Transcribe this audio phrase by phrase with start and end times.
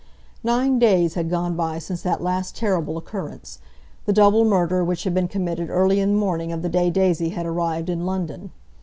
[0.43, 3.59] Nine days had gone by since that last terrible occurrence,
[4.05, 7.29] the double murder which had been committed early in the morning of the day Daisy
[7.29, 8.49] had arrived in London.